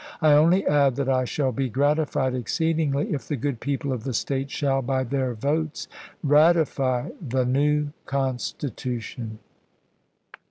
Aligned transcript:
I 0.19 0.31
only 0.33 0.65
add 0.65 0.95
that 0.95 1.07
I 1.09 1.25
shall 1.25 1.51
be 1.51 1.69
gratified 1.69 2.33
exceedingly 2.33 3.13
if 3.13 3.27
the 3.27 3.35
good 3.35 3.59
people 3.59 3.93
of 3.93 4.03
the 4.03 4.15
State 4.15 4.49
shall, 4.49 4.81
toHofltoian, 4.81 4.85
by 4.87 5.03
their 5.03 5.33
votes, 5.35 5.87
ratify 6.23 7.11
the 7.21 7.45
new 7.45 7.89
constitution. 8.07 9.37